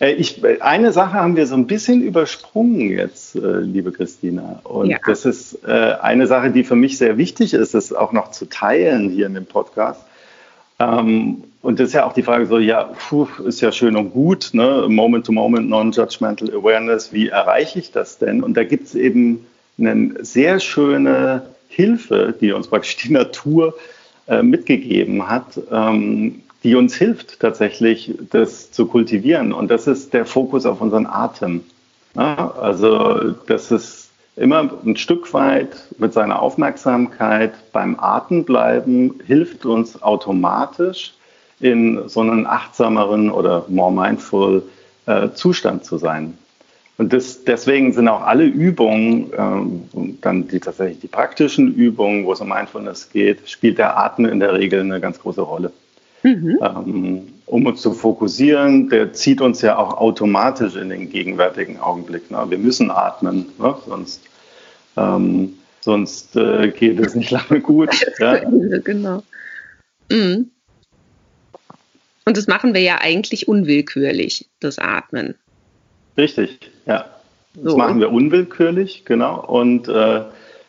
[0.00, 4.60] Äh, ich, eine Sache haben wir so ein bisschen übersprungen jetzt, äh, liebe Christina.
[4.64, 4.98] Und ja.
[5.06, 8.46] das ist äh, eine Sache, die für mich sehr wichtig ist, das auch noch zu
[8.46, 10.02] teilen hier in dem Podcast.
[10.78, 14.10] Ähm, und das ist ja auch die Frage so, ja, puh, ist ja schön und
[14.10, 14.86] gut, ne?
[14.88, 18.42] Moment-to-Moment, Non-Judgmental Awareness, wie erreiche ich das denn?
[18.42, 19.46] Und da gibt es eben
[19.78, 23.74] eine sehr schöne Hilfe, die uns praktisch die Natur
[24.26, 29.52] äh, mitgegeben hat, ähm, die uns hilft tatsächlich, das zu kultivieren.
[29.52, 31.62] Und das ist der Fokus auf unseren Atem.
[32.14, 39.66] Ja, also das ist immer ein Stück weit mit seiner Aufmerksamkeit beim Atem bleiben, hilft
[39.66, 41.14] uns automatisch
[41.60, 44.62] in so einen achtsameren oder more mindful
[45.06, 46.36] äh, Zustand zu sein.
[46.98, 52.32] Und das, deswegen sind auch alle Übungen, ähm, dann die tatsächlich die praktischen Übungen, wo
[52.32, 55.72] es um Mindfulness geht, spielt der Atem in der Regel eine ganz große Rolle.
[56.22, 56.58] Mhm.
[56.62, 62.30] Ähm, um uns zu fokussieren, der zieht uns ja auch automatisch in den gegenwärtigen Augenblick.
[62.30, 62.44] Ne?
[62.48, 63.74] Wir müssen atmen, ne?
[63.86, 64.22] sonst,
[64.96, 67.90] ähm, sonst äh, geht es nicht lange gut.
[68.18, 68.38] Ja?
[68.78, 69.22] genau.
[70.10, 70.50] Mhm.
[72.24, 75.34] Und das machen wir ja eigentlich unwillkürlich, das Atmen.
[76.16, 77.06] Richtig, ja.
[77.54, 77.76] Das so.
[77.76, 79.44] machen wir unwillkürlich, genau.
[79.44, 80.22] Und äh,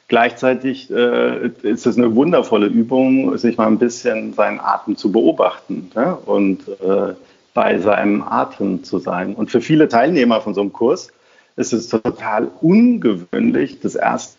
[0.08, 5.92] gleichzeitig äh, ist es eine wundervolle Übung, sich mal ein bisschen seinen Atem zu beobachten
[5.96, 6.14] ja?
[6.14, 7.14] und äh,
[7.54, 9.36] bei seinem Atem zu sein.
[9.36, 11.10] Und für viele Teilnehmer von so einem Kurs
[11.56, 14.38] ist es total ungewöhnlich, das erste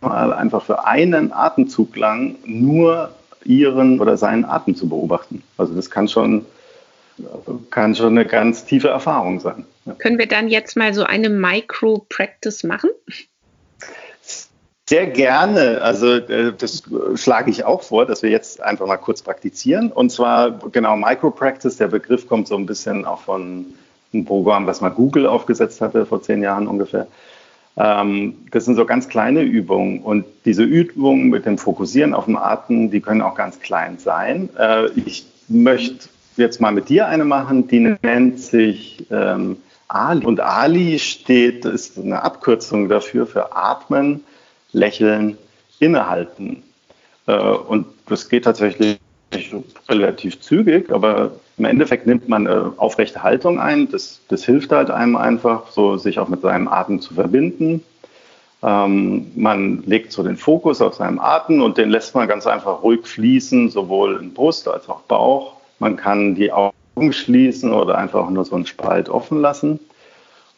[0.00, 3.10] Mal einfach für einen Atemzug lang nur
[3.44, 5.42] ihren oder seinen Atem zu beobachten.
[5.56, 6.44] Also das kann schon
[7.70, 9.64] kann schon eine ganz tiefe Erfahrung sein.
[9.84, 9.94] Ja.
[9.94, 12.90] Können wir dann jetzt mal so eine Micro-Practice machen?
[14.92, 15.80] Sehr gerne.
[15.80, 16.82] Also äh, das
[17.14, 19.90] schlage ich auch vor, dass wir jetzt einfach mal kurz praktizieren.
[19.90, 21.78] Und zwar genau Micro-Practice.
[21.78, 23.64] Der Begriff kommt so ein bisschen auch von
[24.12, 27.06] einem Programm, was mal Google aufgesetzt hatte vor zehn Jahren ungefähr.
[27.78, 32.36] Ähm, das sind so ganz kleine Übungen und diese Übungen mit dem Fokussieren auf dem
[32.36, 34.50] Atem, die können auch ganz klein sein.
[34.58, 39.56] Äh, ich möchte jetzt mal mit dir eine machen, die nennt sich ähm,
[39.88, 40.26] Ali.
[40.26, 44.24] Und Ali steht, ist eine Abkürzung dafür für Atmen,
[44.72, 45.38] Lächeln,
[45.78, 46.62] Innehalten.
[47.26, 48.98] Äh, und das geht tatsächlich
[49.88, 53.90] relativ zügig, aber im Endeffekt nimmt man eine aufrechte Haltung ein.
[53.90, 57.82] Das, das hilft halt einem einfach, so sich auch mit seinem Atem zu verbinden.
[58.62, 62.82] Ähm, man legt so den Fokus auf seinem Atem und den lässt man ganz einfach
[62.82, 65.56] ruhig fließen, sowohl in Brust als auch Bauch.
[65.78, 69.80] Man kann die Augen schließen oder einfach nur so einen Spalt offen lassen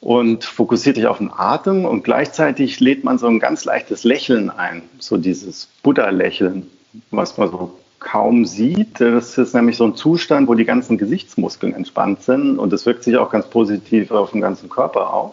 [0.04, 4.50] und fokussiert sich auf den Atem und gleichzeitig lädt man so ein ganz leichtes Lächeln
[4.50, 6.66] ein, so dieses Buddha-Lächeln,
[7.10, 9.00] was man so kaum sieht.
[9.00, 13.02] Das ist nämlich so ein Zustand, wo die ganzen Gesichtsmuskeln entspannt sind und das wirkt
[13.02, 15.32] sich auch ganz positiv auf den ganzen Körper auf.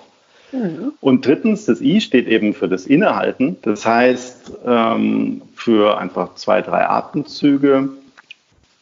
[0.54, 0.94] Mhm.
[1.02, 3.58] Und drittens, das I steht eben für das Innehalten.
[3.64, 7.90] Das heißt, ähm, für einfach zwei, drei Atemzüge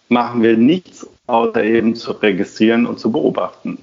[0.07, 3.79] machen wir nichts, außer eben zu registrieren und zu beobachten.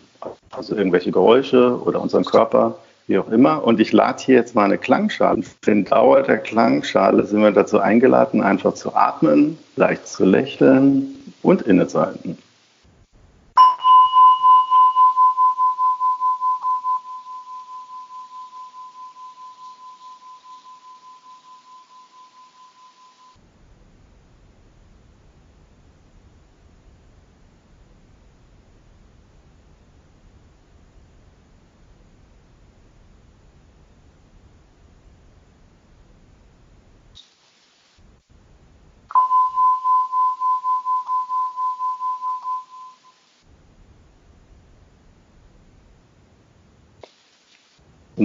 [0.51, 3.63] Also irgendwelche Geräusche oder unseren Körper wie auch immer.
[3.65, 5.43] Und ich lade hier jetzt mal eine Klangschale.
[5.67, 11.63] Den Dauer der Klangschale sind wir dazu eingeladen, einfach zu atmen, leicht zu lächeln und
[11.63, 12.39] innezuhalten.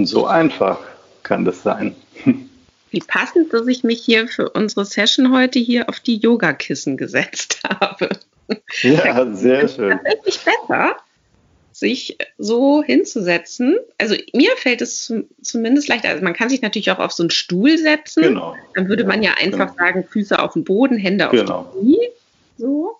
[0.02, 0.80] Und so einfach
[1.22, 1.94] kann das sein.
[2.90, 7.60] Wie passend, dass ich mich hier für unsere Session heute hier auf die Yogakissen gesetzt
[7.80, 8.08] habe.
[8.82, 10.00] Ja, sehr schön.
[10.02, 10.96] Tatsächlich besser,
[11.70, 13.78] sich so hinzusetzen.
[13.96, 16.08] Also mir fällt es zumindest leichter.
[16.08, 18.24] Also man kann sich natürlich auch auf so einen Stuhl setzen.
[18.24, 18.56] Genau.
[18.74, 19.86] Dann würde man ja einfach genau.
[19.86, 21.72] sagen, Füße auf dem Boden, Hände auf genau.
[21.76, 22.08] die Knie.
[22.58, 22.98] So.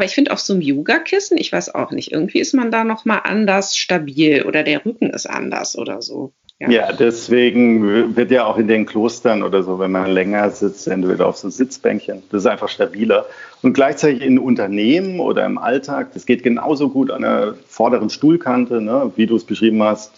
[0.00, 2.84] Aber ich finde auf so einem Yogakissen, ich weiß auch nicht, irgendwie ist man da
[2.84, 6.32] nochmal anders stabil oder der Rücken ist anders oder so.
[6.58, 6.70] Ja.
[6.70, 6.92] ja.
[6.92, 11.36] deswegen wird ja auch in den Klostern oder so, wenn man länger sitzt, entweder auf
[11.36, 13.26] so Sitzbänkchen, das ist einfach stabiler.
[13.60, 18.80] Und gleichzeitig in Unternehmen oder im Alltag, das geht genauso gut an der vorderen Stuhlkante,
[18.80, 20.12] ne, wie du es beschrieben hast.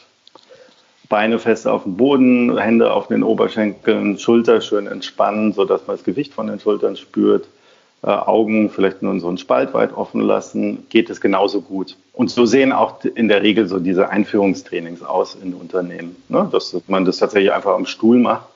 [1.08, 6.04] Beine fest auf dem Boden, Hände auf den Oberschenkeln, Schulter schön entspannen, sodass man das
[6.04, 7.48] Gewicht von den Schultern spürt
[8.04, 11.96] äh, Augen vielleicht nur so einen Spalt weit offen lassen, geht es genauso gut.
[12.12, 16.48] Und so sehen auch in der Regel so diese Einführungstrainings aus in Unternehmen, ne?
[16.50, 18.48] dass man das tatsächlich einfach am Stuhl macht.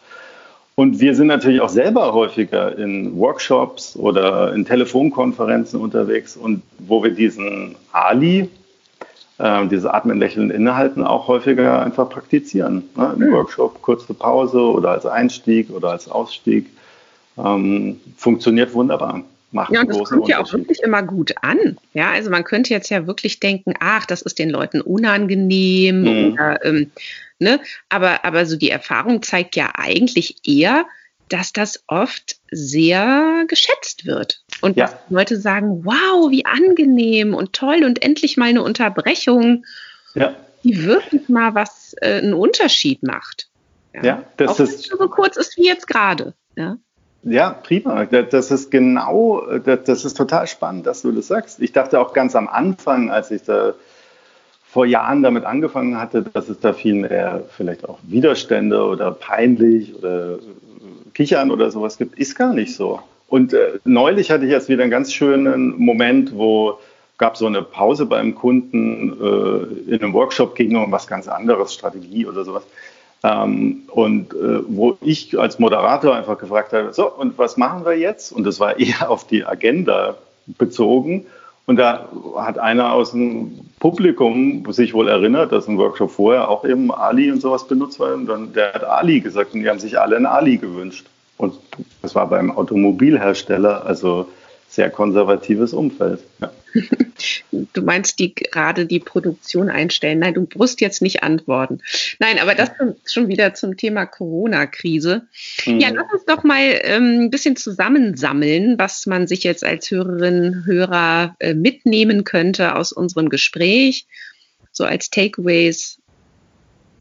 [0.74, 7.04] Und wir sind natürlich auch selber häufiger in Workshops oder in Telefonkonferenzen unterwegs und wo
[7.04, 8.50] wir diesen Ali,
[9.38, 12.82] äh, diese Atmen, Lächeln, Innehalten auch häufiger einfach praktizieren.
[12.96, 13.14] Ne?
[13.16, 16.66] Im Workshop kurze Pause oder als Einstieg oder als Ausstieg.
[17.38, 21.78] Ähm, funktioniert wunderbar macht ja, und das kommt ja auch wirklich immer gut an.
[21.94, 26.32] Ja, also man könnte jetzt ja wirklich denken, ach, das ist den Leuten unangenehm mhm.
[26.32, 26.90] oder, ähm,
[27.38, 27.61] ne?
[27.88, 30.87] Aber, aber so die Erfahrung zeigt ja eigentlich eher,
[31.28, 34.42] dass das oft sehr geschätzt wird.
[34.61, 34.87] Und ja.
[34.87, 39.64] dass Leute sagen, wow, wie angenehm und toll und endlich mal eine Unterbrechung,
[40.14, 40.35] ja.
[40.62, 43.48] die wirklich mal was, äh, einen Unterschied macht.
[43.94, 46.35] Ja, ja das Auch ist so kurz ist wie jetzt gerade.
[46.56, 46.78] Ja.
[47.22, 48.05] Ja, prima.
[48.05, 51.61] Das ist genau, das ist total spannend, dass du das sagst.
[51.61, 53.74] Ich dachte auch ganz am Anfang, als ich da
[54.68, 59.94] vor Jahren damit angefangen hatte, dass es da viel mehr vielleicht auch Widerstände oder peinlich
[59.96, 60.38] oder
[61.14, 63.00] Kichern oder sowas gibt, ist gar nicht so.
[63.29, 66.79] Und äh, neulich hatte ich jetzt wieder einen ganz schönen Moment, wo
[67.18, 71.72] gab so eine Pause beim Kunden äh, in einem Workshop ging um was ganz anderes,
[71.72, 72.64] Strategie oder sowas.
[73.26, 77.98] Ähm, und äh, wo ich als Moderator einfach gefragt habe, so, und was machen wir
[77.98, 78.30] jetzt?
[78.30, 81.26] Und das war eher auf die Agenda bezogen.
[81.66, 86.64] Und da hat einer aus dem Publikum sich wohl erinnert, dass ein Workshop vorher auch
[86.64, 88.14] eben Ali und sowas benutzt war.
[88.14, 91.06] Und dann, der hat Ali gesagt und die haben sich alle ein Ali gewünscht.
[91.38, 91.54] Und
[92.02, 94.29] das war beim Automobilhersteller, also
[94.68, 96.20] sehr konservatives Umfeld.
[96.40, 96.50] Ja.
[97.72, 100.18] Du meinst, die gerade die Produktion einstellen.
[100.18, 101.81] Nein, du musst jetzt nicht antworten.
[102.18, 102.70] Nein, aber das
[103.06, 105.27] schon wieder zum Thema Corona-Krise.
[105.64, 105.81] Mhm.
[105.81, 110.64] Ja, lass uns doch mal ähm, ein bisschen zusammensammeln, was man sich jetzt als Hörerin,
[110.66, 114.06] Hörer äh, mitnehmen könnte aus unserem Gespräch,
[114.72, 115.98] so als Takeaways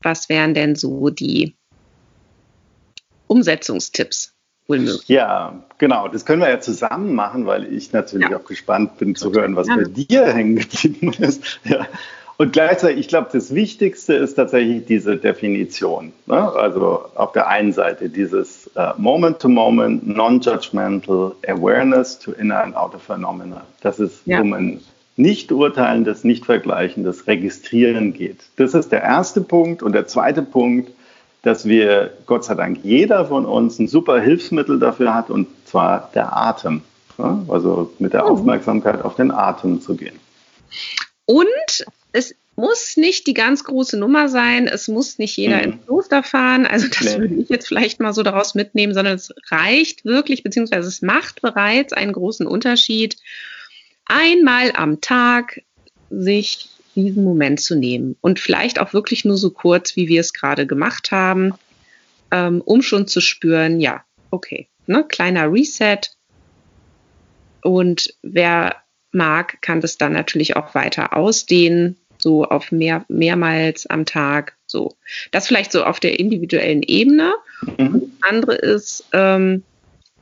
[0.05, 1.55] was wären denn so die
[3.28, 4.34] Umsetzungstipps?
[4.68, 5.07] Möglich.
[5.07, 6.07] Ja, genau.
[6.07, 8.38] Das können wir ja zusammen machen, weil ich natürlich ja.
[8.38, 9.76] auch gespannt bin zu hören, was ja.
[9.76, 11.59] bei dir hängen geblieben ist.
[11.66, 11.88] Ja.
[12.38, 16.11] Und gleichzeitig, ich glaube, das Wichtigste ist tatsächlich diese Definition.
[16.26, 16.36] Ne?
[16.36, 23.61] Also auf der einen Seite dieses uh, Moment-to-Moment, Non-Judgmental Awareness to Inner and Outer Phenomena.
[23.82, 24.41] Das ist ja.
[24.41, 24.82] um ein
[25.18, 28.39] nicht urteilendes, nicht vergleichendes Registrieren geht.
[28.57, 29.82] Das ist der erste Punkt.
[29.82, 30.91] Und der zweite Punkt,
[31.46, 36.10] dass wir, Gott sei Dank, jeder von uns ein super Hilfsmittel dafür hat, und zwar
[36.16, 36.82] der Atem.
[37.48, 38.32] Also mit der mhm.
[38.32, 40.20] Aufmerksamkeit auf den Atem zu gehen.
[41.26, 44.68] Und es muss nicht die ganz große Nummer sein.
[44.68, 45.64] Es muss nicht jeder mhm.
[45.64, 46.66] ins Kloster fahren.
[46.66, 47.20] Also das nee.
[47.20, 51.41] würde ich jetzt vielleicht mal so daraus mitnehmen, sondern es reicht wirklich, beziehungsweise es macht
[51.41, 53.18] bereits einen großen Unterschied,
[54.06, 55.62] einmal am Tag
[56.10, 60.34] sich diesen Moment zu nehmen und vielleicht auch wirklich nur so kurz, wie wir es
[60.34, 61.54] gerade gemacht haben,
[62.32, 66.00] ähm, um schon zu spüren, ja, okay, ne, kleiner Reset.
[67.62, 68.78] Und wer
[69.12, 74.56] mag, kann das dann natürlich auch weiter ausdehnen so auf mehr, mehrmals am Tag.
[74.66, 74.96] So.
[75.32, 77.34] Das vielleicht so auf der individuellen Ebene.
[77.78, 78.02] Mhm.
[78.20, 79.64] Das andere ist, ähm,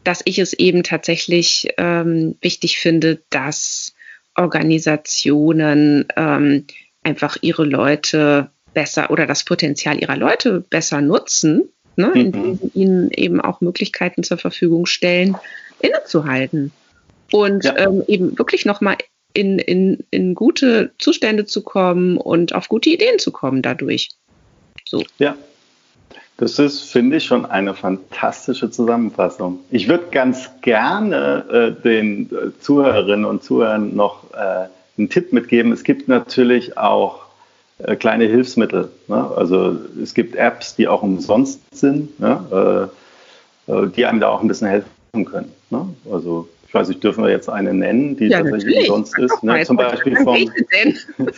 [0.04, 3.93] dass ich es eben tatsächlich ähm, wichtig finde, dass
[4.36, 6.66] Organisationen ähm,
[7.04, 12.16] einfach ihre Leute besser oder das Potenzial ihrer Leute besser nutzen, ne, mhm.
[12.16, 15.38] indem sie ihnen eben auch Möglichkeiten zur Verfügung stellen,
[15.80, 16.72] innezuhalten
[17.32, 17.78] und ja.
[17.78, 18.98] ähm, eben wirklich nochmal
[19.34, 24.10] in, in, in gute Zustände zu kommen und auf gute Ideen zu kommen dadurch.
[24.88, 25.04] So.
[25.18, 25.36] Ja,
[26.38, 29.60] das ist, finde ich, schon eine fantastische Zusammenfassung.
[29.70, 31.46] Ich würde ganz gerne
[31.78, 34.68] äh, den äh, Zuhörerinnen und Zuhörern noch äh,
[34.98, 35.72] einen Tipp mitgeben.
[35.72, 37.22] Es gibt natürlich auch
[37.80, 38.90] äh, kleine Hilfsmittel.
[39.08, 39.32] Ne?
[39.36, 42.90] Also es gibt Apps, die auch umsonst sind, ne?
[43.68, 45.52] Äh, äh, die einem da auch ein bisschen helfen können.
[45.70, 45.88] Ne?
[46.12, 49.44] Also ich weiß nicht, dürfen wir jetzt eine nennen, die ja, tatsächlich sonst ist.
[49.44, 49.64] Ne?
[49.64, 50.52] Zum Beispiel von,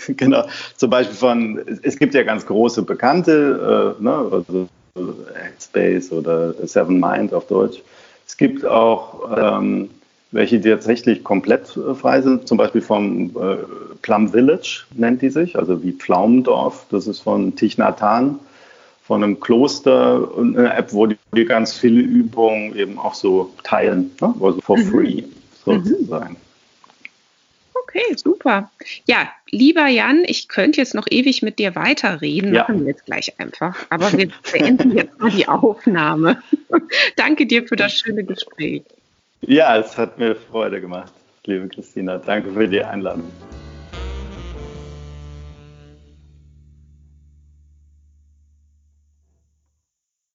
[0.17, 0.45] genau,
[0.77, 4.31] zum Beispiel von, es gibt ja ganz große Bekannte, äh, ne?
[4.31, 7.81] also Headspace oder Seven Mind auf Deutsch.
[8.25, 9.89] Es gibt auch ähm,
[10.31, 13.57] welche, die tatsächlich komplett äh, frei sind, zum Beispiel vom äh,
[14.01, 18.39] Plum Village nennt die sich, also wie Pflaumendorf, das ist von Thich Nhat Hanh
[19.03, 23.53] von einem Kloster und eine App, wo die, die ganz viele Übungen eben auch so
[23.63, 24.33] teilen, ne?
[24.41, 24.91] also for mhm.
[24.91, 25.23] free
[25.63, 26.37] sozusagen.
[27.95, 28.69] Okay, super.
[29.05, 32.53] Ja, lieber Jan, ich könnte jetzt noch ewig mit dir weiterreden.
[32.53, 32.63] Ja.
[32.63, 33.77] Machen wir jetzt gleich einfach.
[33.89, 36.41] Aber wir beenden jetzt mal die Aufnahme.
[37.15, 38.83] Danke dir für das schöne Gespräch.
[39.41, 41.13] Ja, es hat mir Freude gemacht,
[41.45, 42.17] liebe Christina.
[42.17, 43.31] Danke für die Einladung.